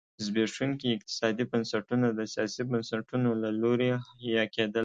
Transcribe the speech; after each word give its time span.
زبېښونکي 0.25 0.87
اقتصادي 0.91 1.43
بنسټونه 1.51 2.07
د 2.13 2.21
سیاسي 2.33 2.61
بنسټونو 2.71 3.29
له 3.43 3.49
لوري 3.61 3.89
حیه 4.21 4.45
کېدل. 4.55 4.79